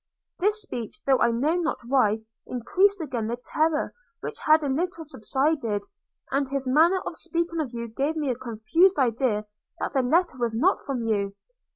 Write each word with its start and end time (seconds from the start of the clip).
This 0.39 0.59
speech, 0.63 0.99
though 1.05 1.19
I 1.19 1.29
know 1.29 1.53
not 1.57 1.77
why, 1.85 2.23
increased 2.47 2.99
again 3.01 3.27
the 3.27 3.37
terror 3.37 3.93
which 4.21 4.39
had 4.39 4.63
a 4.63 4.67
little 4.67 5.03
subsided; 5.03 5.83
and 6.31 6.49
his 6.49 6.67
manner 6.67 7.01
of 7.05 7.17
speaking 7.19 7.59
of 7.59 7.71
you 7.71 7.87
gave 7.87 8.15
me 8.15 8.31
a 8.31 8.35
confused 8.35 8.97
idea 8.97 9.45
that 9.79 9.93
the 9.93 10.01
letter 10.01 10.39
was 10.39 10.55
not 10.55 10.81
from 10.83 11.03
you. 11.03 11.35